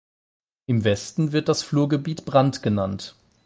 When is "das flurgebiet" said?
1.47-2.25